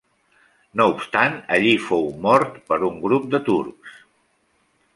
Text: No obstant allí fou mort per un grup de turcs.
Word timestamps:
No 0.79 0.85
obstant 0.93 1.35
allí 1.57 1.73
fou 1.89 2.09
mort 2.25 2.57
per 2.71 2.81
un 2.89 2.99
grup 3.07 3.31
de 3.35 3.43
turcs. 3.51 4.01